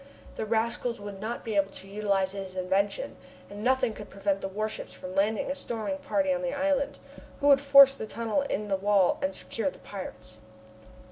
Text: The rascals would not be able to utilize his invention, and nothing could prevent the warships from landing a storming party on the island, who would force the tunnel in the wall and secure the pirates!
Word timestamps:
The 0.33 0.47
rascals 0.47 0.99
would 0.99 1.19
not 1.21 1.43
be 1.45 1.55
able 1.55 1.69
to 1.73 1.87
utilize 1.87 2.31
his 2.31 2.55
invention, 2.55 3.17
and 3.51 3.63
nothing 3.63 3.93
could 3.93 4.09
prevent 4.09 4.41
the 4.41 4.47
warships 4.47 4.93
from 4.93 5.13
landing 5.13 5.51
a 5.51 5.53
storming 5.53 5.99
party 5.99 6.33
on 6.33 6.41
the 6.41 6.55
island, 6.55 6.97
who 7.39 7.45
would 7.49 7.61
force 7.61 7.93
the 7.93 8.07
tunnel 8.07 8.41
in 8.41 8.67
the 8.67 8.77
wall 8.77 9.19
and 9.21 9.35
secure 9.35 9.69
the 9.69 9.77
pirates! 9.77 10.39